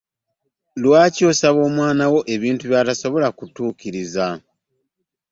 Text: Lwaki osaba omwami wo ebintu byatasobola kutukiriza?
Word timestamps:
Lwaki 0.81 1.21
osaba 1.31 1.59
omwami 1.67 2.05
wo 2.13 2.19
ebintu 2.35 2.63
byatasobola 2.71 3.27
kutukiriza? 3.37 4.25